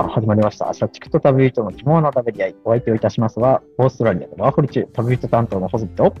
[0.00, 0.72] さあ、始まりました。
[0.72, 2.54] 社畜と旅人の肝の食べり合い。
[2.64, 6.14] お相手をいたしますは、オーストラリアでワーホリ中、旅人担当のホズミと、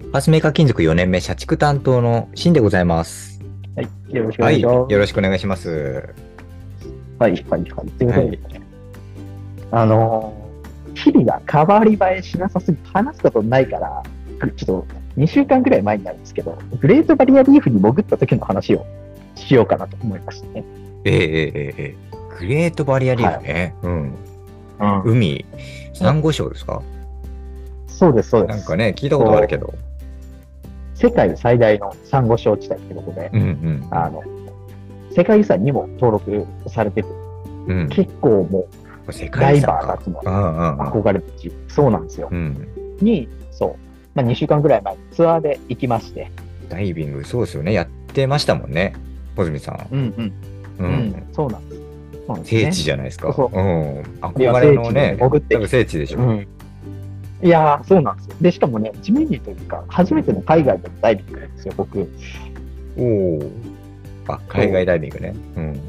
[0.00, 3.42] ファスメーカー金属4年目社畜担当のシンでございます。
[3.76, 4.92] はい、よろしくおはい、願いします。
[4.92, 6.14] よろしくお願いします。
[7.18, 7.64] はい、はい、はい。
[7.64, 8.40] ということで、
[9.70, 14.02] あのー、日々が変わり映えしなさすぎて話すことないから、
[14.56, 14.86] ちょっと
[15.18, 18.86] 2週間くらい前になるんですけど、グレートバリアリーフに潜った時の話を
[19.34, 20.64] しようかなと思いましたね。
[21.04, 23.74] ええええええグレートバリアリーフね。
[23.82, 24.14] うん。
[24.80, 25.44] うん、海、
[25.92, 26.82] サンゴ礁ですか？
[27.86, 28.56] そうです、そうです。
[28.56, 29.74] なんかね、聞いたことあるけど。
[30.94, 33.86] 世界最大のサンゴ礁地帯ってことで、うんうん。
[33.90, 34.22] あの、
[35.14, 37.08] 世界遺産にも登録されてて、
[37.66, 38.66] うん、結構も
[39.06, 39.60] う世ダイ。
[39.60, 42.28] バーたちのうんうんうん憧れる地、そうなんですよ。
[42.30, 42.68] うん。
[43.00, 43.76] に、そう、
[44.14, 46.30] まあ、2週間ぐらい前にツアーで行きまして、
[46.68, 47.72] ダイビング、そうですよね。
[47.72, 48.94] やってましたもんね。
[49.36, 49.86] 穂積さん。
[49.90, 50.32] うんうん、
[50.78, 50.82] う。
[50.84, 51.26] うんうなん。
[51.32, 51.68] そうなん
[52.36, 53.32] ね聖地じゃないですか。
[53.32, 54.02] そううん。
[54.38, 56.18] いや憧れのね、潜って聖地でしょ。
[56.18, 56.46] うん。
[57.42, 58.36] いやー、そうなんですよ。
[58.40, 62.08] で、しかもね、地面にというか、初めての海外でのダイビングなんですよ、僕。
[62.98, 63.50] おお。
[64.28, 65.34] あ、海外ダイビングね。
[65.56, 65.80] うん。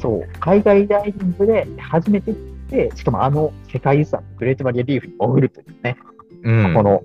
[0.00, 5.96] そう、海外ダイビングで初めて行って、しかもあの世界遺産、グレートバリアリーフに潜るというね、
[6.42, 6.74] うん。
[6.74, 7.02] この、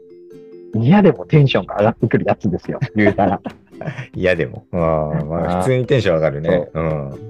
[0.76, 3.42] 嫌でもテンションが上がってくるやつですよ、言うたら。
[4.14, 4.66] 嫌でも。
[4.72, 6.70] あーまあ、普通にテンション上がるね。
[6.74, 7.29] うん。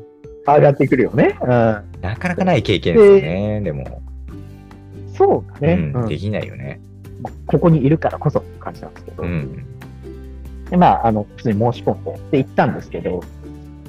[0.55, 1.37] 上がってくるよね。
[1.41, 1.47] うん。
[1.47, 1.83] な
[2.17, 4.01] かなかない経験ですよね、でも。
[5.13, 6.79] そうだね、うんうんできないよね。
[7.45, 9.23] ここにいるからこそって感じなんですけど。
[9.23, 9.65] うん。
[10.69, 13.21] で、まあ、あの、普通に申し込んで、で、行ったんですけど、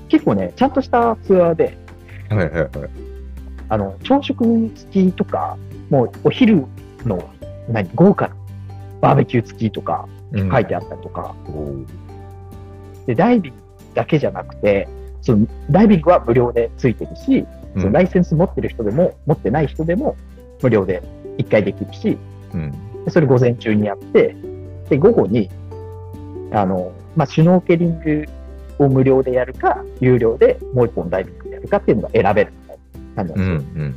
[0.09, 1.77] 結構ね、ちゃんとしたツアーで、
[2.29, 2.71] はいはいはい。
[3.69, 5.57] あの、朝食付きとか、
[5.89, 6.65] もうお昼
[7.05, 7.31] の、
[7.69, 8.35] 何、豪華な
[9.01, 11.87] バーベキュー付きとかうん書いてあったりとか、おー
[13.07, 13.59] で、ダイビング
[13.95, 14.89] だけじゃなくて、
[15.23, 20.17] そのダイビングは無料でついてるし、そのライセンス持ってる人でも、持ってない人でも
[20.63, 21.03] 無料で
[21.39, 22.19] 一回できるし、
[22.55, 23.05] うん。
[23.05, 24.35] でそれ午前中にやって、
[24.89, 25.49] で、午後に、
[26.53, 28.27] あの、まあ、シュノーケリング
[28.79, 32.79] を無料でやるか、有料でもう一本ダイビングやるかっていうのが選べるみたい
[33.17, 33.85] な感じうなんですよ。
[33.85, 33.95] ん。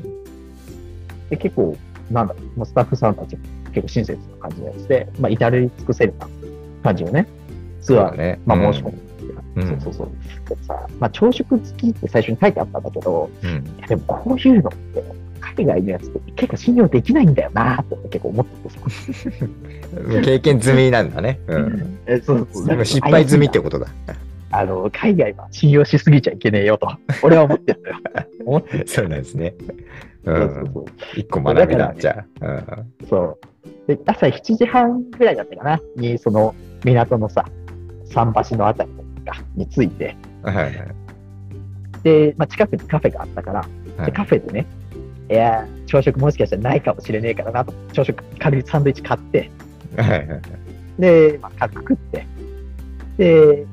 [1.29, 1.77] で、結構、
[2.11, 3.41] なんだろう、もうスタッフさんたちも
[3.73, 6.27] 結構親切な感じのやつで、まあ、至れり尽くせるな
[6.83, 7.27] 感じをね、
[7.81, 8.39] ツアーで、ね。
[8.45, 9.12] まあ、うん申し込む。
[9.55, 10.09] うんそうそうそう。
[10.49, 13.49] でさ、まあ、朝食付きって最初に書いてあったんだけど、うん。
[13.49, 15.03] いやでもこういうのって、
[15.55, 20.21] 海外のやつって結構信用できないんだよなって結構思っててさ。
[20.23, 21.39] 経験済みなんだね。
[21.47, 21.97] うん。
[22.05, 23.87] えそうそう失敗済みってことだ。
[24.51, 26.87] あの、海外は信用しすぎちゃいけねえよと、
[27.23, 27.95] 俺は思ってるのよ。
[28.45, 28.87] 思ってる。
[28.87, 29.55] そうなんですね。
[30.25, 30.25] う。
[30.25, 32.45] そうんそう一個学びだだか、らじゃあ。
[32.45, 33.07] うんそう。
[33.09, 33.39] そ
[33.87, 33.95] う。
[33.95, 36.55] で、朝7時半ぐらいだったかな、に、その、
[36.85, 37.45] 港のさ、
[38.13, 38.89] 桟橋のあたり
[39.23, 40.73] かに着いて、はいはい。
[42.03, 44.13] で、まあ、近くにカフェがあったから、ではい。
[44.13, 44.65] カフェでね、
[45.29, 49.49] いやー、朝食もしかしたらないかもしれねえからなと、朝食軽いサンドイッチ買って、
[49.97, 50.41] はいはいはい。
[50.99, 52.27] で、まあ、軽く食って、
[53.17, 53.65] で、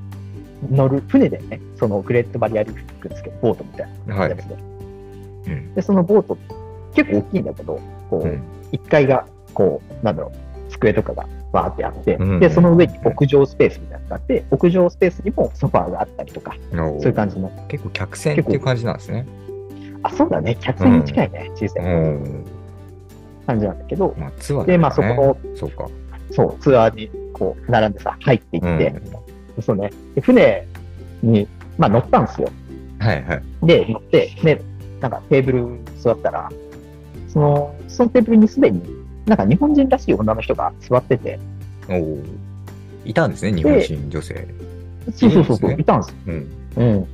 [0.70, 4.54] 乗る船でね、そのグレートバリアリーフに行くんですけど、ボートみたいなはいやつで。
[4.54, 5.74] うん。
[5.74, 6.38] で、そのボート、
[6.94, 7.80] 結構大きいんだけど、
[8.10, 8.42] こう、うん。
[8.72, 17.50] 1階が、こう、なんだろう、机とかがバーってあって、うんで、その上に屋上スペースみたいなのがあって、屋上スペースにもソファーがあったりとか、そういう感じの。
[17.68, 19.26] 結構客船っていう感じなんですね。
[20.02, 22.44] あ、そうだね、客船に近いね、小さういん。
[23.46, 25.88] 感じなんだけど、まあ、ツアーで、まあ、そこの、そうか。
[26.30, 28.94] そう、ツアーに、こう、並んでさ、入っていって、
[29.58, 30.66] うそうね、で船
[31.22, 32.48] に、まあ、乗ったんですよ。
[32.98, 33.42] はいはい。
[33.66, 34.62] で、乗って、で、
[35.00, 36.50] なんかテーブル座ったら、
[37.28, 38.82] その、そのテーブルにすでに、
[39.26, 41.38] なんか日本人らしい女の人が座ってて、
[41.88, 42.22] おお。
[43.04, 44.48] いたんですね、日本人女性。
[45.14, 46.16] そうそうそうそう、いたんですよ。
[46.26, 46.48] うん。
[46.76, 47.06] うん。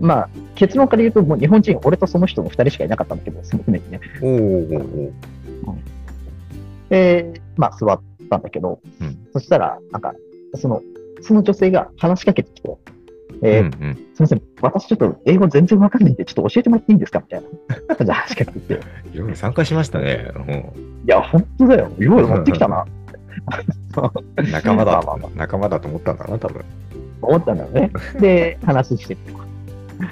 [0.00, 4.00] まあ、結論から言うと、もう日本人、俺とその人の二人しかいなかったんだけど、その船にね。
[4.22, 5.76] おおおお。
[6.90, 8.00] で、まあ、座っ
[8.30, 10.14] たんだけど、うんそしたら、なんか、
[10.54, 10.80] その、
[11.20, 12.76] その女性が話しかけてきて、
[13.44, 13.94] えーうんうん。
[13.94, 17.20] すみません、私ちょっと英語全然わかんないんで、ちょっと教えてもらっていいんですか？
[17.20, 17.46] みたいな
[17.96, 18.80] 感じで話しかけてきて、
[19.18, 20.28] よく参加しましたね。
[21.06, 21.90] いや、本当だよ。
[21.98, 22.84] よう持ってきたな。
[22.84, 23.04] うん
[24.50, 26.64] 仲間だまあまあま、仲間だと思ったんだな、多分。
[27.22, 27.90] 思ったんだよね。
[28.20, 29.20] で、話してて、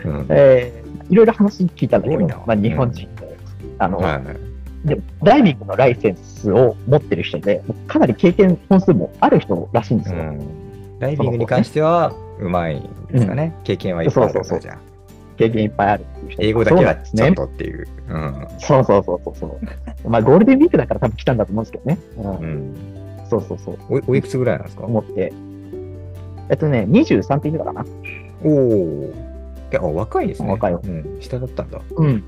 [0.05, 0.27] うん。
[0.29, 3.37] えーいろいろ話聞いたんだけど、まあ、日本人で、
[3.79, 4.89] あの、はいはい。
[4.89, 10.19] でダイビングのライセンスを持ってる人で、かなり経験本数もある人らしいんですよ。
[10.21, 10.99] うん。
[11.01, 13.55] ダイビングに関しては、うまいんですかね。
[13.65, 14.79] 経験はいっぱいあるそうそうそうじゃあ。
[15.37, 16.05] 経験いっぱいある
[16.39, 17.35] 英語だけはちょっ。
[17.35, 17.87] とっていう。
[18.09, 18.47] うん。
[18.59, 19.47] そうそうそうそうそ
[20.05, 20.09] う。
[20.09, 21.99] まあ、ゴールデンウィークだから多分来たんだと思うんですけどね。
[22.19, 22.75] うんうん。
[23.29, 23.79] そうそうそう。
[23.89, 24.85] おいおいくつぐらいなんですか？
[24.85, 25.33] 思って。
[26.51, 27.87] えっとね、23って言うのかな。
[28.45, 29.13] おお。
[29.71, 30.49] いや、あ若いですね。
[30.51, 31.17] 若いようん。
[31.21, 31.81] 下だったんだ。
[31.97, 32.23] うん。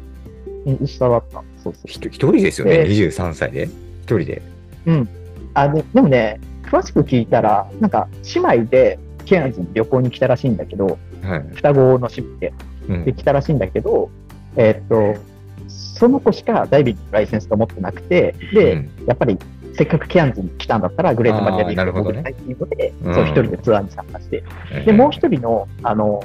[0.66, 1.42] うん下だった。
[1.62, 1.86] そうそう。
[1.86, 3.64] 一人ですよね、え23歳で。
[3.64, 4.42] 一人で。
[4.86, 5.08] うん。
[5.52, 11.55] あででもね、詳しく聞いたら、なんか姉妹でケアンズに旅行に来たらしいんだけど、はい。
[11.55, 12.53] 双子の姉妹で
[12.88, 14.11] うんで来たらしいんだけど、
[14.56, 15.21] えーっと、
[15.69, 19.38] その子しかダイビングのライセンスが持ってなくて、で、うんやっぱり
[19.76, 24.44] せっかくケアンズに来たんだったら、グレートバリアリーフを潜りたいっていうので、うんそう一人でツアーに参加して、
[24.87, 26.23] で、もう一人の、あの、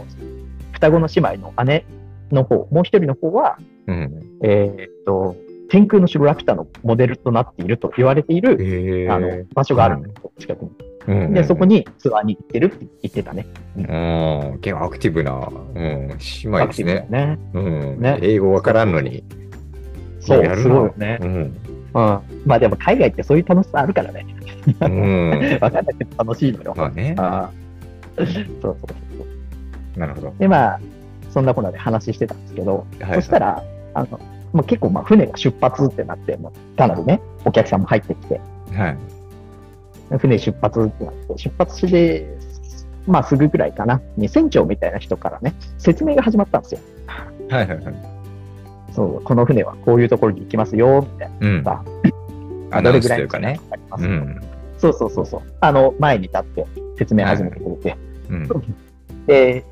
[0.74, 1.86] 双子の姉妹の姉
[2.31, 3.57] の方、もう一人の方は、
[3.88, 4.24] うん。
[4.44, 5.36] えーっと、
[5.69, 9.07] 天空の城ラピュタのモデルとなっていると言われている。
[9.12, 10.88] あの場所があるんですよ、近くに。
[11.09, 13.47] うんで、そこにツアーに行ってるって言ってたね。
[13.75, 16.15] うん、結構アクティブな、うん、姉
[16.45, 17.07] 妹ですね。
[17.09, 17.39] ね。
[17.53, 19.23] うん、ね英語わからんのに。
[20.19, 21.25] そうすごいよねう。
[21.25, 21.29] ん。
[21.31, 21.53] うん。
[21.94, 22.21] ま
[22.56, 24.25] あでも海外ってそういう楽しさあるからね。
[24.81, 25.29] うん。
[25.59, 26.73] わかんなくて楽しいのよ。
[26.77, 27.15] まあね。
[27.17, 28.27] あーそう
[28.62, 28.88] そうそ
[29.95, 30.00] う。
[30.00, 30.33] なるほど。
[30.38, 30.79] で、まあ、
[31.31, 33.63] そんなこんなで話してたんですけど、はいそしたら、
[33.95, 34.19] あの、
[34.53, 38.39] もう結構まあ船が出発ってなって、もうかなりね、お客さんも入ってきて、
[38.75, 39.19] はい。
[40.17, 42.27] 船出発ってなって、出発して、
[43.07, 46.79] まあすぐぐらいかな、に船長みたいな人からね、説明が始まったんですよ。
[47.50, 47.94] はいはいはい。
[48.94, 51.63] そう、この船はこういうところに行きますよ、みたいうん。
[51.63, 51.83] な。
[52.71, 53.59] アナウンスというかね。
[53.71, 54.41] ありますうん。
[54.77, 55.41] そうそうそうそう。
[55.59, 56.65] あの、前に立って
[56.97, 57.97] 説明始めてくれて、
[58.29, 58.50] うん。
[59.25, 59.63] で、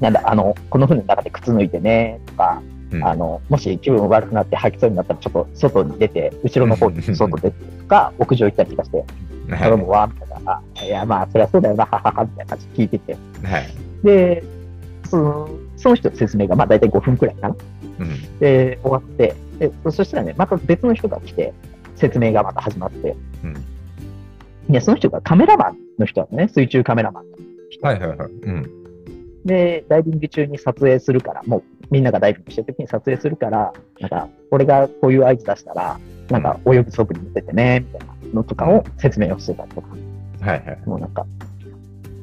[0.00, 2.62] なんだ、あの、この船の中で靴脱いでね、とか、
[2.92, 9.06] うんあの、もし気分悪くなって吐きそうになったら、ちょっと外に出て、後ろの方に外出てとか、屋上行ったりとかして、はい
[9.48, 13.66] 頼むわ、みたいな、あいや、まあ、そりゃそうだよな、ははは、みたいな感じで聞いてて、はい。
[14.02, 14.44] で、
[15.08, 17.56] その、その人の説明が、まあ、大体5分くらいかな。
[18.00, 18.38] うん。
[18.38, 21.52] で、終わって、でそしたらね、また別の人が来て、
[21.96, 23.64] 説明がまた始まって、うん
[24.68, 27.36] で、その人がカメラマンの人だったね、水中カメラマンの
[27.70, 27.86] 人。
[27.86, 28.30] はいはいはい。
[28.30, 28.84] うん。
[29.44, 35.98] で、ダイビング中に撮影するから、もうみんながダイビングしてる時に撮影するから、なんか、俺がこういう合図出したら、
[36.30, 39.88] なんか泳ぐ素振り見せてね、みたいなのとかを説明をしてたりとか、
[40.40, 40.78] はいはい。
[40.86, 41.26] もうなんか。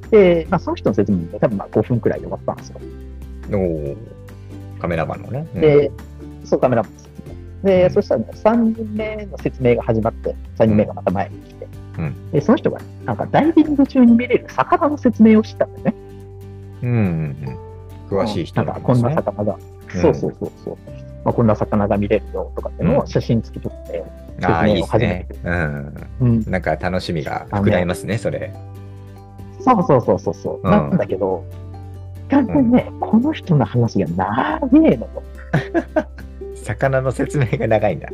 [0.10, 2.80] で、まあ、その人の説明で多分まあ5分くらいで終わったんですよ。
[3.50, 3.98] おー
[4.80, 5.48] カメラマンのね。
[5.56, 5.92] うんで、
[6.44, 7.10] そうカメラマンの説
[7.64, 7.70] 明。
[7.70, 11.68] で、うんそしたらね、3人目の説明が始まって、3人目がまた前に来て、
[12.00, 15.96] うんで、その人が、なんかダイビング中に見れる魚の説明をしてたんだよね。
[16.84, 16.98] うんうん
[18.10, 18.18] うん。
[18.20, 19.62] 詳しい人なんかこんな魚が、うん
[20.02, 20.78] そうそうそうそう。
[21.24, 24.04] まあ、こんな魚が見れるよとかっていうのうんを写真付き撮って、
[24.44, 25.40] ああ、いいです説明を始めねて。
[25.44, 26.08] うん。
[26.22, 28.54] うん、なんか楽しみが膨らみますね、それ。
[29.60, 31.44] そうそうそうそうそう、うんなんだけど、
[32.30, 35.10] 完全にね、この人の話が長えのよ。
[36.56, 38.10] 魚の説明が長いんだ。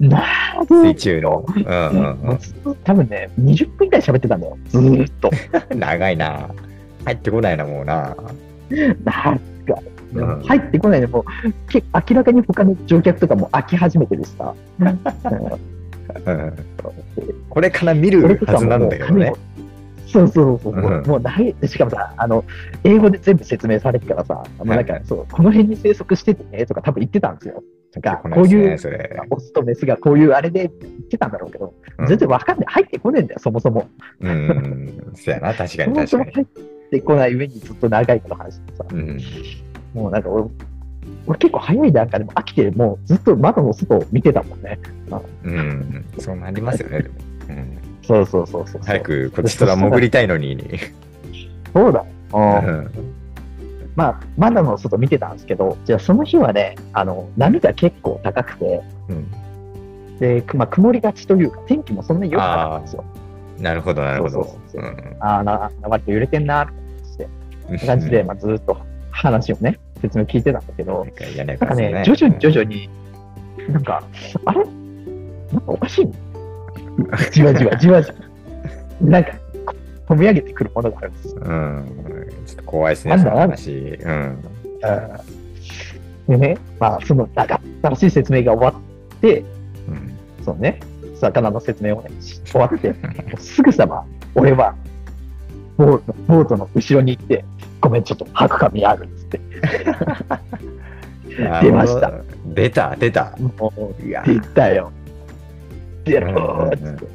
[0.00, 1.46] 長水え中の。
[1.56, 4.58] うんうんもうずっと多分ね、20分くらい喋ってたんだよ。
[4.68, 5.30] ずーっと。
[5.70, 5.80] うん。
[5.80, 6.50] 長いな。
[7.04, 8.16] 入ってこないな、もうな。
[9.04, 9.40] なんか、
[10.12, 11.24] うん入ってこないで、もう、
[11.68, 14.54] け明らかに他の乗客とかも飽き始めてるしさ。
[14.80, 14.96] うんうん。
[17.48, 19.32] これから見るはずなんだけどね。
[20.06, 22.44] そうそうそうそう、うんもうない、しかもさ、あの、
[22.82, 27.62] 英語で全部説明されてからさ、もうなんか、そう、この辺に生息しててね、とか多分言ってたんですよ。
[28.34, 28.76] こういう。
[29.30, 32.66] オスとメスがこういうあれで言ってたんだろうけど、うん全然わかんない。
[32.68, 33.88] 入ってこねえんだよ、そもそも。
[34.20, 35.12] うん。
[35.14, 36.00] そやな、確かそに確かに。
[36.00, 36.46] もそも入っ
[36.90, 39.20] てこない上にずっと長いこと話してさ、うん。
[39.94, 40.48] もうなんか俺、
[41.26, 44.78] 俺結構早い段階でも飽きて、もうずっと窓の外を見てたもんね。
[45.44, 46.04] うん。
[46.18, 47.14] そうなりますよね、でも。
[47.48, 48.82] うんそうそうそうそう。
[48.84, 49.00] 早。
[49.00, 50.58] くこっちとら潜りたいのに。
[51.72, 52.04] そうだ。
[52.32, 52.90] ううんん
[53.96, 59.26] まあ、窓の外見てたんですけど、じゃあその日はね、あの、波が結構高くて、うん
[60.18, 63.04] で、くまあ、曇りがちというか、天気もそんなに良くなかったんですよ。
[63.58, 64.56] なるほど、なるほど
[65.20, 66.66] ああー、な、割と揺れてんな、っ
[67.16, 67.28] て
[67.70, 68.76] うん 感じで、まあ、ずっと
[69.20, 72.88] 話をね、説明聞いてたんだけどなん、かね、徐々に徐々に、
[73.68, 74.02] なんか、
[74.44, 74.64] あれ？
[74.64, 76.08] なんかおかしい
[77.32, 78.16] じわじわ、 じわじわ。
[79.00, 79.32] なんか、
[79.66, 79.74] こ
[80.14, 81.42] 込み上げてくるものがあるんですよ。
[81.44, 81.84] うん。
[82.46, 83.98] ちょっと怖いですね、その話。
[84.02, 84.42] うん。
[86.28, 88.80] でね、まあ、その長ったらしい説明が終わ
[89.16, 89.40] って、
[89.88, 90.10] うん
[90.44, 90.80] そのね、
[91.16, 92.94] 魚の説明をね、し終わって、
[93.38, 94.74] すぐさま、俺は、
[95.80, 97.44] ボートボートの後ろに行って、
[97.80, 99.40] ごめん、ちょっと吐く髪あるっつって、
[101.62, 102.12] 出ました。
[102.46, 103.34] 出た、出た。
[103.58, 104.92] もう、いや出たよ。
[106.04, 107.06] 出ろーっつっ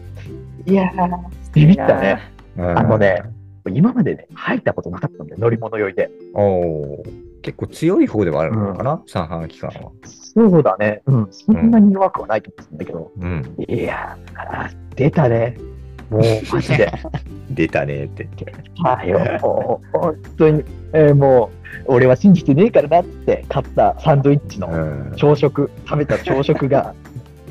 [0.66, 0.72] て。
[0.72, 1.10] いやー、
[1.54, 2.20] ビビったね。。
[2.58, 3.22] うんあのね、
[3.70, 6.10] 今までね、入ったことなかったんだよ、乗り物酔いで。
[6.34, 9.92] おー結構強い方ではあるのかな、三半期間は。
[10.04, 13.56] そうだね、うん、そんなに弱くはないと思うんだけど、うん。
[13.68, 15.56] いやー、出たね。
[16.10, 16.22] もう
[16.54, 16.92] マジで。
[17.50, 18.28] 出たねって。
[18.84, 19.20] はいよ、
[19.92, 21.50] 本当に、えーも
[21.88, 25.14] う、俺は信じてねえからなって買ったサンドイッチのうん。
[25.16, 26.94] 朝食、食べた朝食が、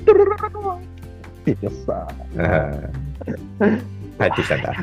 [0.04, 2.90] ドロロロロロって言ってさ、うん
[4.18, 4.74] 帰ってきたんだ。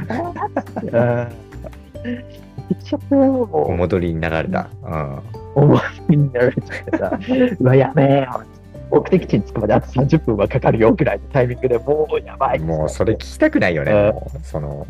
[2.83, 4.67] ちゃったよ、おも戻りになられた。
[4.83, 5.15] うん。
[5.15, 5.21] う、
[5.55, 7.19] 思いになられちゃってさ、
[7.59, 8.43] うわ、やべえよ、
[8.91, 12.59] 目的地に着くまであと30分はかかるよぐらいのタイミングでもうやばい。
[12.59, 13.91] もうそれ聞きたくないよね。
[14.35, 14.85] うんその、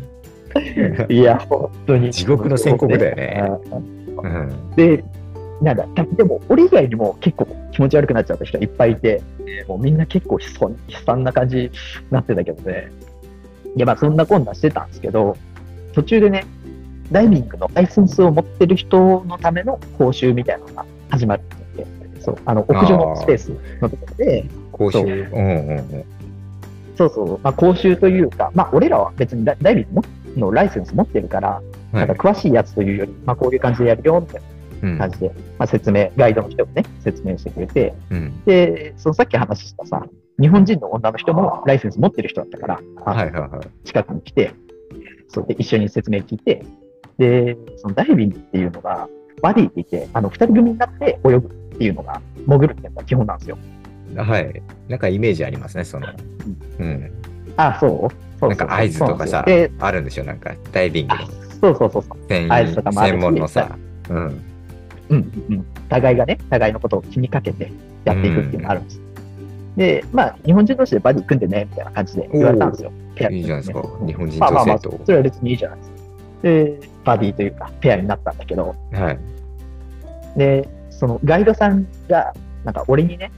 [1.08, 2.10] いや、本当に。
[2.10, 3.44] 地獄の宣告だよね
[4.22, 4.76] うんうん。
[4.76, 5.04] で、
[5.62, 9.22] なんだ、でも、俺以外にも結構気持ち悪くなっちゃった人いっぱいいて、
[9.68, 11.70] もうみんな結構悲惨悲惨な感じに
[12.10, 12.90] なってたけどね。
[13.76, 15.36] いや、まあそんなこんなしてたんですけど、
[15.94, 16.44] 途中でね、
[17.10, 21.61] ダイビングのライセンスを持ってる人のための講習みたいなのが始まってて、
[22.22, 24.98] そう、あの、屋上のスペースのところで、講習。
[24.98, 26.04] そううんうんうん。
[26.96, 31.62] そうそう、まあ講習というか、まあ俺らは別にダダイビングのライセンス持ってるから、はい
[31.92, 34.42] なんか詳しいやつというより、まあこういう感じでやるよ、みたい
[34.82, 38.42] うんな感じで、まあ説明、ガイドの人もね、説明してくれて、うん。
[38.44, 40.06] で、そのさっき話したさ、
[40.40, 43.86] 日本人の女の人もライセンス持ってる人だったから、あはいはいはい。
[43.86, 44.54] 近くに来て、
[45.28, 46.64] そうで一緒に説明聞いて、
[47.18, 49.08] で、そのダイビングっていうのが、
[49.42, 53.58] バディって言って、あの、二人組になって泳ぐっていうのが、潜るっていうのが基本なんですよ。
[54.16, 54.62] はい。
[54.88, 56.06] なんかイメージありますね、その。
[56.78, 57.10] うん。
[57.56, 57.90] あ、そう？
[57.90, 58.10] そう
[58.40, 59.44] そうなんか合図とかさ
[59.78, 60.24] あるんでしょ？
[60.24, 61.26] なんかダイビングの
[61.60, 62.18] そうそうそうそう。
[62.28, 63.78] 専合図とかもあるし専門のさ。
[64.10, 64.42] うん。
[65.10, 65.18] うん
[65.50, 67.70] うん、互いがね、互いのことを気にかけて
[68.04, 69.00] やっていくっていうのがあるんです。
[69.76, 72.92] で、まあ、日本人同士でバディ組んでね、みたいな感じで言われたんですよ。
[73.14, 73.82] ペアいいじゃないですか。
[74.06, 74.78] 日本人まあまあまあ。
[74.78, 75.96] それは別にいいじゃないですか。
[76.42, 80.38] で、バディというか、ペアになったんだけど、はい。
[80.38, 80.68] で、
[81.02, 82.32] そのガイドさんが、
[82.62, 83.32] なんか俺にね、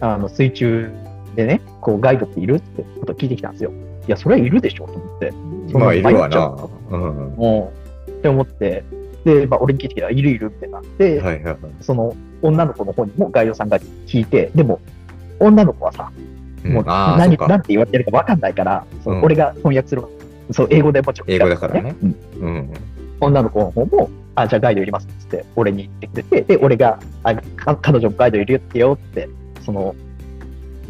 [0.00, 0.90] あの水中
[1.34, 3.72] でね、こうガイドっているってことを聞いてきたんですよ。
[4.06, 5.32] いや、それはいるでしょと思って。
[5.72, 6.70] そんまあ、いるわなう。
[6.90, 7.34] うん。
[7.38, 7.72] も
[8.06, 8.84] う、って思って、
[9.24, 11.56] で、まあ、俺に聞いてきたら、いるいるってなって、はいはいはい。
[11.80, 14.78] その女の子の方にもガイドさんが聞いて、でも、
[15.40, 16.12] 女の子はさ、
[16.66, 20.02] もう何うか何て言われてるか分かんないから、そのうん俺が翻訳する、
[20.50, 21.30] そう、英語でもちろん。
[21.30, 22.72] 英語だからねうんうん。
[23.20, 29.28] 女の子の方も、あ、じゃあガイドいりますっつって、俺に言ってくれて、で、俺が、あか彼女もガイドいるってよって、
[29.64, 29.94] その、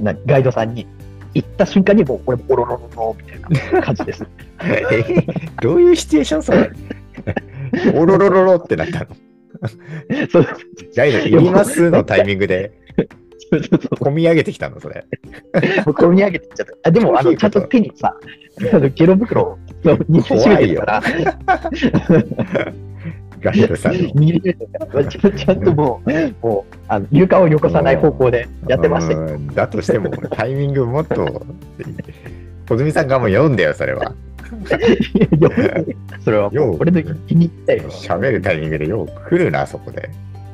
[0.00, 0.86] なガイドさんに
[1.32, 4.26] 言った瞬間にもう、俺もおろろろろみたいな感じです。
[4.62, 5.24] え
[5.62, 6.70] どういうシチュエーションそれ？
[7.94, 9.06] おろろろろってなったの？
[10.30, 10.46] そう
[10.96, 12.72] ガイドいりますのタイミングで。
[13.52, 15.06] 込み上げてきたのそれ。
[15.54, 16.88] 込み上げてっちゃった。
[16.88, 18.16] あでも、あの、 ちゃんと手にさ、
[18.72, 21.02] あのゲロ袋を握りしめてるから、
[23.40, 29.20] ガイドさんちゃんちゃんともう、もう、あの床をよこさない方向でやってましたよ。
[29.20, 31.46] うんだとしても、タイミングもっと、
[32.68, 34.14] 小泉さんがもう読んだよ、それは。
[36.24, 37.90] それは俺の気に入ったよ。
[37.90, 40.08] 喋るタイミングでよう来るな、そこで。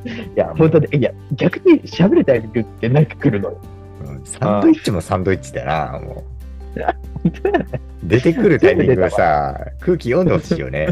[0.05, 3.59] いや、本当で、いや、逆に喋るタイミングってなんか来るのよ。
[4.07, 6.33] うんサンドイッチもサンドイッチだな、もう。
[8.05, 10.89] 出てくるタイミングがさ、空気読んでほしいよね。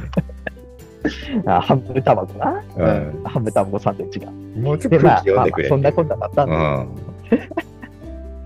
[1.46, 4.30] あハム卵な、うんうんハム卵サンドイッチが。
[4.30, 5.68] もうちょっで、まあ、と空気読くれ。
[5.68, 6.88] そんなこんなだったんう
[7.30, 7.46] で、ん。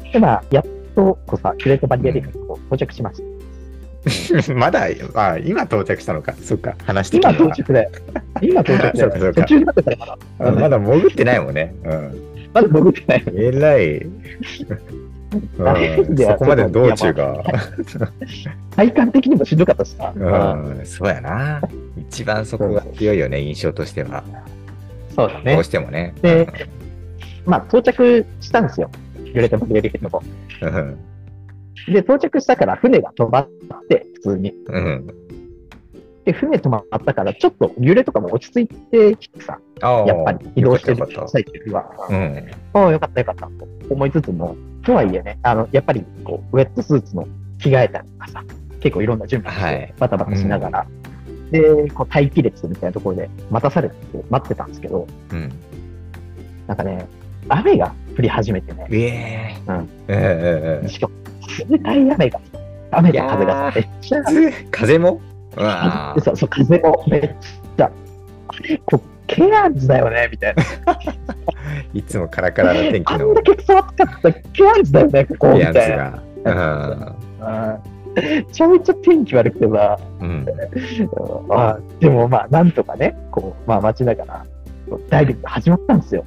[0.13, 3.23] で、まあ、やっと、こうさ、グレートバリアリーフに到着しまし
[4.47, 4.55] た。
[4.55, 6.35] まだ、あ、今到着したのか？
[6.35, 7.91] そっか、話して今到着だよ。
[8.43, 9.33] 今到着だそうかそうよ。
[9.35, 10.53] か途中になってたから。
[10.53, 11.75] まだ潜ってないもんね。
[11.85, 12.23] うん。
[12.53, 13.25] まだ潜ってない。
[13.35, 14.07] えらい。
[15.35, 17.45] うん、そこまでの道中が。
[18.77, 20.13] 体感的にもしんどかったしさ。
[20.15, 21.61] うん、そうやな。
[21.97, 24.23] 一番そこが強いよね、印象としては。
[25.15, 25.65] そうだねどう。
[25.65, 26.15] してもね。
[26.23, 26.47] で
[27.47, 28.91] まあ、到着したんですよ。
[29.35, 30.25] グレートバリアリーフのとこ。
[30.63, 30.99] うん。
[31.93, 33.49] で、到着したから船が止まっ
[33.89, 34.55] て、普通に。
[34.67, 35.07] うん。
[36.25, 41.83] で、船止まったから、ちょっと揺れとかも落ち着いてきてさ、やっぱり移動してる最中は。
[42.09, 42.51] たうん。
[42.73, 47.27] ああ、よかったよかったと思いつつも、とはいえね、あの、やっぱり、こう、ウェットスーツの
[47.59, 48.45] 着替えたりとかさ、
[48.81, 49.75] 結構いろんな準備しはい。
[49.89, 50.87] て、バタバタしながら、
[51.51, 53.95] で、こう、待機列みたいなところで待たされて
[54.29, 55.53] 待ってたんですけど、うん。
[56.67, 57.07] なんかね、
[57.49, 59.57] 雨が降り始めてね、ええ。
[59.67, 59.89] うん。
[60.09, 61.15] ええしかも、
[61.71, 62.41] 冷たい雨が、
[62.91, 65.21] 雨と風がさ、めっちゃ、ええ風も
[66.23, 67.35] そうそう、風もめっ
[67.77, 67.91] ちゃ、
[68.87, 70.63] こう、ケアンズだよね、みたいな。
[71.95, 76.23] いつもカラカラな天気あんのだけクソ暑かったケアンズだよね、ここ、みたいな。
[76.45, 77.17] が。
[77.85, 80.29] うんめちゃめちゃ天気悪くてさ、うん。
[80.29, 81.53] うん。
[81.53, 84.47] あでもまあ、なんとかね、こう、まあ待ちながら、
[85.11, 86.25] ダイビング始まったんですよ。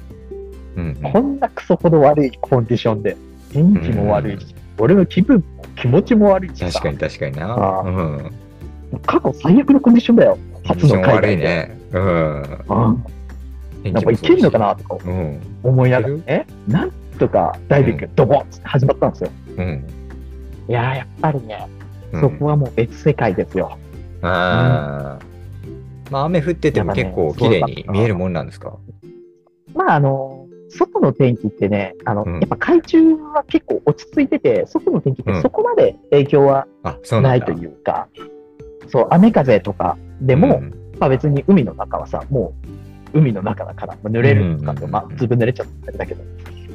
[0.76, 0.96] うん。
[0.96, 3.16] こんなクソほど悪いコンディションで、
[3.52, 5.42] 天気も悪いし、俺の気分も
[5.76, 7.54] 気持ちも悪いしさ確かに確かにな。
[7.54, 8.32] あうん。
[9.06, 10.38] 過去最悪のコンディションだよ。
[10.64, 11.36] 初の海外で。
[11.36, 11.78] ね。
[11.92, 12.42] うん。
[12.68, 13.04] うん
[13.84, 15.40] やっぱいけんのかなとかうん。
[15.62, 19.30] 思いながらね、なんとかダイビングドボンって始まったんですよ。
[19.56, 19.86] うん。
[20.68, 21.66] いやー、やっぱりね、
[22.12, 22.20] うん。
[22.20, 23.78] そこはもう別世界ですよ。
[24.22, 25.24] ああ。
[26.10, 28.76] まあ雨降ってても結構綺麗に見えるもんなんですか？
[29.74, 32.40] まあ、あの、外の天気ってね、あの、うん。
[32.40, 36.66] やっぱ海中は結構落ち着いてて、外の天気ってそこまで影響は
[37.22, 38.08] ないというか、
[38.88, 40.74] そう、雨風とかでも、うん。
[40.98, 42.68] まあ別に海の中はさ、もう
[43.12, 46.22] 海の中だから、まあ濡れるとかまあずぶ濡れちゃったりだけど、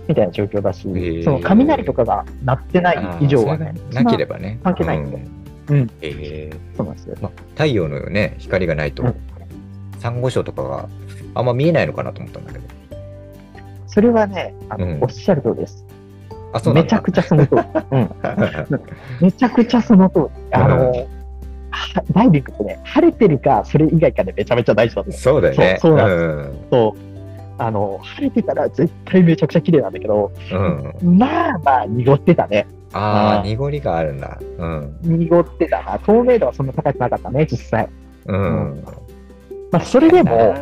[0.08, 4.60] みたいな状況だし、ーその雷とかが鳴ってない以上はねなければね。
[4.64, 7.16] 関係ないんでうんうんええそうなんですよ。
[7.22, 9.16] まあ、太陽のね、光がないとうん、
[10.00, 10.90] サンゴ礁とかが
[11.36, 12.66] あんま見えないのかなと思ったんだけど。
[13.88, 15.86] それはね、あの、うんおっしゃる通りです。
[16.52, 16.74] あ、そう。
[16.74, 17.62] めちゃくちゃその通り。
[17.92, 18.10] うん。
[19.22, 20.26] めちゃくちゃその通り。
[20.52, 21.06] あの、は
[22.14, 25.20] ダイビングってね、晴れてるか、それ以外かでめちゃめちゃ大事だと思う。
[25.20, 25.78] そうだよね。
[25.82, 27.14] そうそうなんんそう
[27.58, 31.18] あの、晴れてたら絶対めちゃくちゃ綺麗なんだけど、うん。
[31.18, 32.68] まあまあ濁ってたね。
[32.94, 34.40] ああ、濁りがあるんだ。
[34.58, 34.98] うん。
[35.02, 36.00] 濁ってたな。
[36.00, 37.90] 透明度はそんな高くなかったね、実際。
[38.26, 38.84] うん。
[39.72, 40.56] まあ、それでも、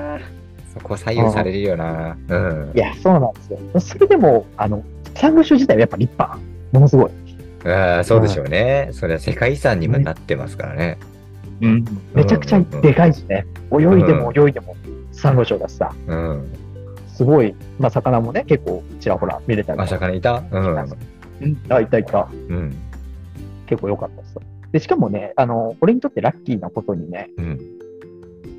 [0.74, 2.18] そこ左右されるよな。
[2.30, 2.80] うんい。
[2.80, 3.60] や、そうなんですよ。
[3.80, 4.84] それでも、あの、
[5.16, 6.40] サンゴ礁自体はやっぱ立派。
[6.72, 7.12] ものすごい。
[7.66, 8.90] ああ、そうでしょうね。
[8.92, 10.98] それは世界遺産にもなってますからね。
[11.62, 11.86] うん。
[12.14, 13.46] めちゃくちゃでかいしね。
[13.72, 14.76] 泳いでも泳いでも、
[15.12, 15.94] サンゴ礁だしさ。
[16.08, 16.52] うん。
[17.08, 20.44] すごい、まあ、魚もね、結構ちらほら見れたりあ、魚いた？
[20.52, 20.76] うん。
[20.76, 22.28] うんあ、いたいた。
[22.32, 22.76] うん。
[23.68, 24.36] 結構良かったです。
[24.72, 27.60] で、しかもね、あの、俺にとってラッキーなことにね、うん。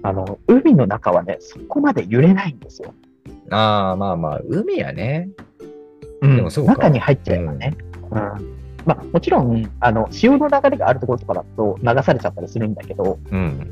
[0.03, 2.95] あの、海の中はね、そこまで揺れないんですよ。
[3.51, 5.29] ああ、まあまあ、海やね。
[6.21, 7.77] うんでもそうか中に入っちゃえばね。
[8.11, 8.62] うん。
[8.85, 13.71] まあ、もちろん、あの、潮の流れがあるところとかだと流されちゃったりするんだけど、うん。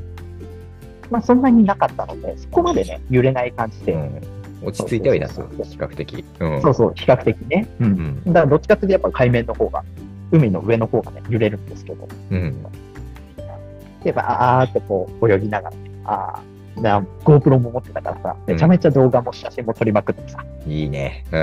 [1.09, 4.21] まあ、そんなになかったので、そこまでね、揺れない感じで、うん
[4.63, 6.25] 落ち着いてはいたとそう比較的。
[6.39, 6.61] うん。
[6.61, 7.67] そうそう、比較的ね。
[7.79, 7.83] う。
[7.83, 8.23] うんん。
[8.27, 9.83] だから、どっちかっていうと、やっぱ海面の方が、
[10.31, 12.55] 海の上の方がね、揺れるんですけど、うん。
[14.03, 16.39] で、バーってこう、泳ぎながらね、ああ、
[16.77, 21.25] な GoPro も持ってたからさ、めちゃめちゃ動画も写真も撮りまくってさ、いいね。
[21.31, 21.37] う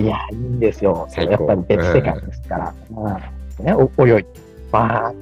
[0.00, 0.04] ん。
[0.04, 1.08] いや、いいんですよ。
[1.16, 2.74] やっぱり別世界ですから。
[2.90, 4.26] うんね、お泳いで、
[4.72, 5.14] バーっ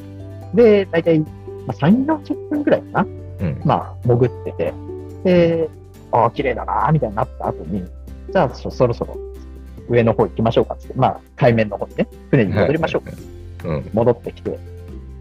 [0.54, 0.84] て。
[0.84, 1.26] で、大体、ま
[1.68, 3.06] あ、3、40分くらいかな。
[3.40, 3.62] うん。
[3.64, 4.72] まあ、潜ってて。
[5.24, 5.68] で、
[6.12, 7.84] ああ、綺麗だな、みたいになった後に、
[8.32, 9.16] じゃあ、そそろそろ
[9.88, 13.12] 上の方行きましょうかって、まあ、海面の方にね、船に戻りましょうか。
[13.64, 13.90] うん。
[13.92, 14.58] 戻ってきて、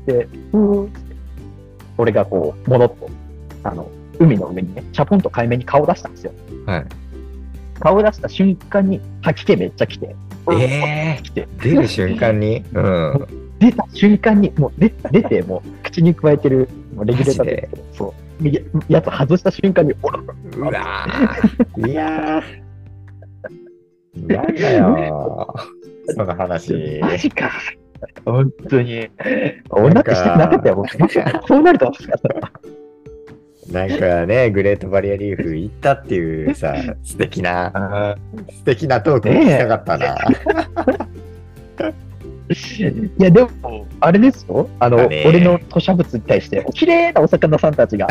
[0.05, 0.99] で、ふーって、
[1.97, 3.07] 俺がこう、戻って、
[3.63, 3.89] あの、
[4.19, 6.32] 海の上にね、チャポンと海面に顔出したんですよ。
[6.65, 6.86] はい。
[7.80, 10.15] 顔出した瞬間に吐き気めっちゃ来て、
[10.51, 12.63] ええ来て、出る瞬間に？
[12.73, 13.27] うん。
[13.60, 22.67] 出た瞬間に、もう出出て、もう口に加えてる、もうレギュレーターでそう、右やつ外した瞬間に、おらうわーいやー。
[24.27, 25.56] なんだよ。
[26.15, 26.99] その話。
[27.01, 27.51] マジか。
[28.25, 29.10] 本当に。
[29.69, 30.97] 俺だってしたくなかったよ、僕。
[30.97, 32.87] まさかこうなるとは思わなかった。
[33.71, 38.15] なんかね、グレートバリアリーフ行ったっていうさ、 素敵な、
[38.49, 40.15] 素敵なトーク聞きたかったな。
[42.49, 44.69] いや、でも、あれですよ。
[44.80, 48.08] あの、俺の吐砂物に対して、綺麗なお魚さんたちが、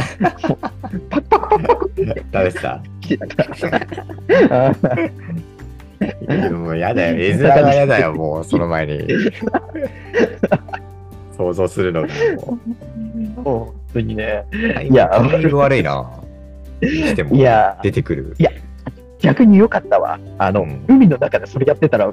[1.09, 2.83] パクパクパクパクって食べてた。
[3.01, 4.66] 来てたから。
[4.66, 7.16] あーもうやだよ。
[7.16, 9.09] 絵面がやだよ、もうその前に。
[11.37, 12.59] 想像するのがも
[13.37, 14.44] もう本 当にね。
[14.52, 14.56] う。
[14.92, 16.09] いやタイミング悪いな。
[16.82, 18.37] してもいや、出てくる。
[19.20, 20.18] 逆に良かったわ。
[20.38, 22.12] あの、うん海の中でそれやってたら、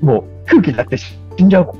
[0.00, 1.76] もう空気になって死んじゃうもん。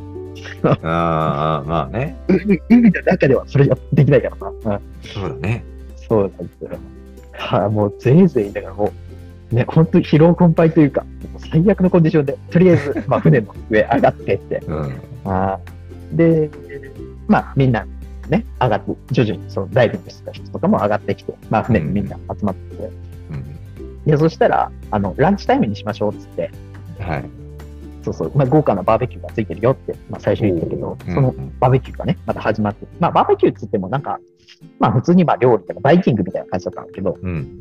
[0.67, 2.17] ああ、まあね。
[2.29, 4.37] 海海の中ではそれやできないから
[4.71, 4.77] な。
[4.77, 5.65] うんそうだね。
[6.09, 6.79] そうなんですよ。
[7.33, 8.93] はあ、もうぜいぜい言いながらも
[9.53, 15.01] う、ね、本当に疲労困憊というか、もう最悪のコンディションで、とりあえず、まあ、船の上上がってって、うん。
[15.25, 16.51] あーで、
[17.27, 17.87] まあ、みんな
[18.29, 22.91] ね、上がって、徐々にそのダイビングしてた人とかも上がってきて、まあ、船にみんな集まってきて、
[23.31, 24.05] うん。
[24.05, 26.51] で、そしたら、あの、ランチタイムにしましょうっつって、
[26.99, 27.25] はい。
[28.03, 34.21] そうそう、まあ、豪華なバーベキューがついてるよって、まあ、最初言ったけど、そのうんバーベキューがね、また始まって、まあ、バーベキューっつってもなんか、
[34.79, 37.61] まあ、普通にまあ、料理とかバイキングみたいな感じだったんだけど、うん。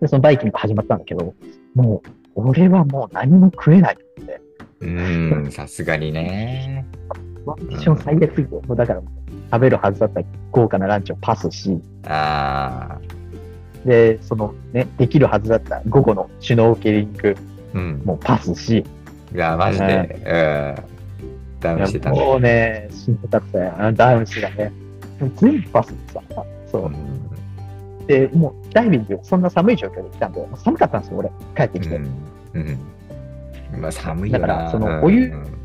[0.00, 1.34] で、そのバイキングが始まったんだけど、
[1.74, 2.02] も
[2.34, 4.40] う、俺はもう何も食えないって。
[4.80, 6.86] うん、さすがにね。
[7.46, 9.02] コンディション最悪すぎて、もうだから、
[9.52, 13.88] 食べるはずだった豪華なランチをパスし、ああ。
[13.88, 17.36] で、そのね、できるはずだった午後のシュノーケリング
[17.74, 18.02] うん。
[18.04, 18.84] もパスし、
[19.32, 20.76] いや、マジで。
[21.60, 22.20] ダウンしてたね。
[22.20, 23.92] もうね、しんどかったよ。
[23.92, 24.72] ダウンしてたね。
[25.36, 26.22] 全部バスでさ、
[26.70, 26.88] そうう。
[26.90, 31.96] んで、もうダイビング、そんな寒い状況で来たんで、寒かったんですよ、俺、帰ってきて。
[31.96, 32.06] うん
[32.54, 32.78] うん
[33.80, 34.30] まあ寒い。
[34.30, 35.55] だからそのお湯うん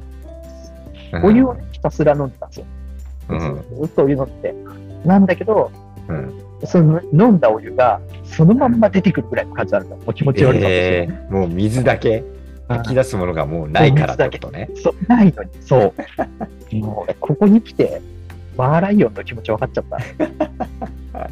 [1.23, 2.65] お湯をねひたすら飲んでたんですよ。
[3.29, 3.39] うん
[3.81, 4.53] ずっとお湯飲んで。
[5.05, 5.71] なんだけど、
[6.07, 9.95] うんその飲んだお湯がそのまんま出てくるぐらいの感じなんだよ。
[9.97, 11.17] もう気持ち悪かったんえですよ。
[11.29, 12.23] ーもう水だけ？
[12.67, 14.69] 吐き出すものがもうないからってことね。
[14.81, 15.93] そうないのに、そ
[16.71, 16.75] う。
[16.77, 18.01] もう、ここに来て、
[18.55, 19.97] ワーライオンの気持ち分かっちゃった。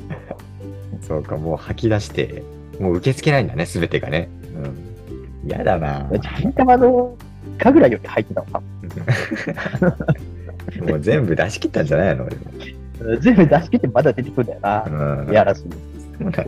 [1.02, 2.44] そうか、もう吐き出して、
[2.80, 4.28] もう受け付けないんだね、すべてがね。
[5.44, 5.48] うん。
[5.50, 6.10] 嫌だな。
[6.22, 7.16] 金玉の
[7.58, 8.60] 神楽より入ってたのか。
[8.60, 8.66] も
[10.96, 12.28] う全部出し切ったんじゃないの？
[13.20, 14.84] 全部出し切ってまだ出てくるんだよな。
[14.88, 15.30] うん。
[15.30, 15.62] いやらしい。
[15.64, 15.68] そ
[16.20, 16.44] うなんだ。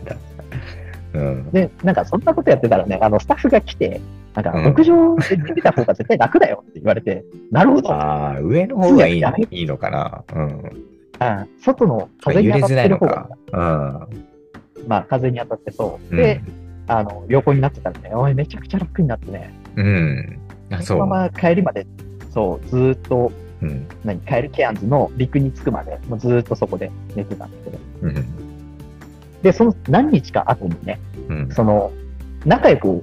[1.14, 1.50] うん。
[1.50, 4.00] で、なんかそんなことやってたらね、あの、スタッフが来て、
[4.34, 7.92] なんかうん屋上で出てた方が絶対楽だよって言われて、なるほど。
[7.92, 10.24] ああ、上の方がいいやめのいいのかな？
[10.34, 10.70] うん。
[11.18, 13.28] あ外の風に当たってる方が、。
[13.52, 13.58] うん。
[14.88, 16.16] まあ風に当たってそう。
[16.16, 16.40] で、
[16.86, 20.38] あの、横になってたらね、おい、めちゃくちゃ楽になってね、うん。
[20.80, 21.86] そのまま帰りまで、
[22.32, 23.86] そう、ずーっと、うん。
[24.04, 27.78] 何、帰るケアンズの陸に着くまで、もうずーっとそこで寝てたんだけど。
[28.02, 28.26] うん。
[29.42, 31.50] で、その何日か後にね、うん。
[31.52, 31.92] その、
[32.44, 33.02] 仲良く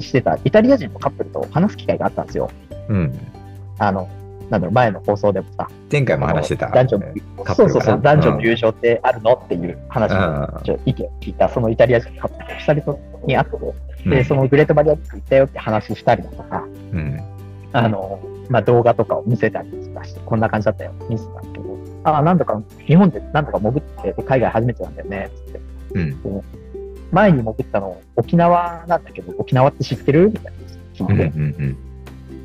[0.00, 2.50] してたイタリア人のカップルと話す機会があったんですよ。
[2.88, 3.18] うん。
[3.78, 4.08] あの、
[4.50, 6.70] なんだろう、前の放送でもさ、前回も話してた。
[6.70, 17.20] 男女のそうそうそう、男女の友情ってあるのっていう話うんを、意見を聞いた、そのイタリア人のカップルと久々に会って、うんで、そのグレートバリアリック行ったよって話したりだとか、うん。
[17.72, 25.60] あの、まあ、動画とかを見せたりとかして、こんな感じだったよ、見せたけど、ああ、なんとか、日本でなんとか潜ってて、海外初めてなんだよね、つって。
[25.94, 26.42] うん。
[27.10, 30.28] 前に潜ったの、沖縄なんだけど、沖縄って知ってる？
[30.28, 31.20] みたいなうん。
[31.20, 31.52] う聞いん。
[31.54, 31.76] て、うん。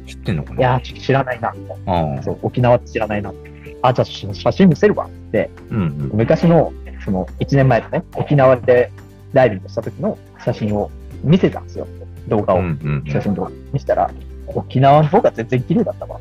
[0.08, 0.60] 知ってんのかな？
[0.60, 2.24] いやー、知らないな、みたいあな。
[2.24, 3.34] そう、沖縄って知らないな。
[3.82, 5.50] あ、じゃあ写写真見せるわ、って。
[5.70, 5.78] うん。
[5.78, 6.12] うん。
[6.14, 8.92] 昔の、その、1年前のね、沖縄で
[9.34, 10.90] ダイビングした時の写真を
[11.24, 11.88] 見せたんですよ。
[12.30, 12.80] 動画を、うん。
[12.82, 13.12] うん。
[13.12, 14.10] 写真動画見せたら、
[14.48, 16.20] 沖縄の方が全然綺麗だったわ。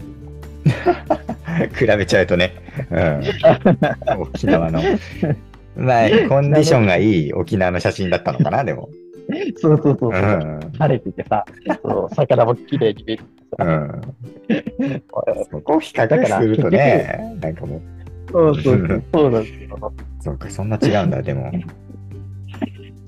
[1.74, 2.54] 比べちゃうとね。
[2.90, 3.22] うん。
[4.22, 4.80] 沖縄の。
[5.76, 8.88] まあ、コンディションがいい沖縄の写真だったのかな、でも。
[9.56, 10.10] そうそうそうそう。
[10.10, 10.60] うん。
[10.78, 11.44] 晴れててさ、
[11.82, 13.24] そう魚も綺麗に見える。
[13.58, 14.00] うん。
[15.50, 17.80] そこを比較するとね、なんかもう、
[18.30, 19.02] そうそうそう。
[19.12, 19.92] そうなんですよ。
[20.20, 21.50] そうか、そんな違うんだ、でも。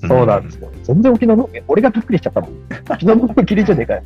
[0.09, 0.71] そうなんですよ。
[0.83, 2.51] 全然沖縄の俺がびっくりしちゃったもん。
[2.91, 4.03] 沖縄の方が綺麗じゃねえかよ。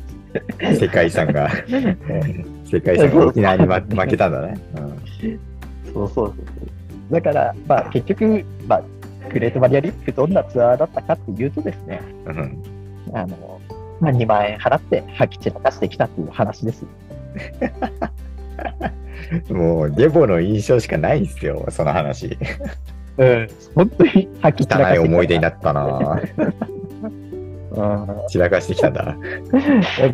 [0.75, 1.49] 世界遺産が、
[2.65, 4.57] 世界遺産が沖縄に、ま、負けたんだね。
[5.93, 6.33] そうそうそう。
[7.11, 8.83] だから、まあ結局、まあ、
[9.31, 12.37] グレートバリアリップどんなツアーだったかっていうとですね、うん。
[12.37, 12.63] うん
[13.13, 13.59] あの、
[13.99, 16.85] まあ2万円払って吐き散らかしてきたっていう話です。
[19.49, 22.37] もう、デボの印象しかないんですよ、その話。
[23.19, 23.47] うん。
[23.75, 24.73] 本当に吐き。
[24.73, 26.21] 汚い思い出になったな
[27.71, 28.27] うん。
[28.29, 29.03] 散らかしてきたんだ。
[29.03, 29.17] だか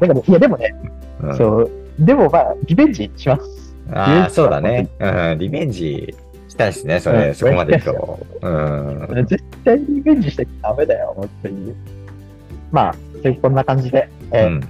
[0.07, 0.75] ら、いやでもね、
[1.21, 3.75] うん、そう、でもまあ、リベンジします。
[3.93, 4.89] ああ、そうだね。
[4.99, 6.15] うん、リベンジ
[6.49, 8.19] したいですね、それ、うんそこまでいくと。
[8.41, 8.49] う
[9.21, 9.25] ん。
[9.27, 11.75] 絶対リベンジしなきゃダメだよ、本当に。
[12.71, 14.61] まあ、そういうこんな感じで、えーうん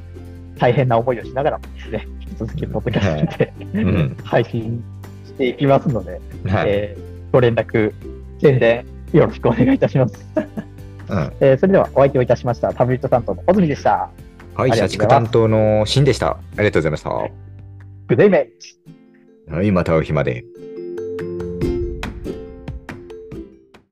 [0.58, 4.82] 大変な思いをしながらもですね、引き続きポッドキャストで、うん 配信
[5.26, 6.70] していきますので、はい。
[6.70, 7.92] えーご連絡、
[8.40, 10.26] 宣伝、よろしくお願いいたします。
[10.36, 14.10] うんえーそれではお相手をいたしました、タブレット担当の小泉でした。
[14.56, 16.32] はい、社畜担当のシンでした。
[16.32, 17.10] ありがとうございました。
[18.08, 18.50] グデイメ
[19.50, 20.46] イはい、また会う日まで。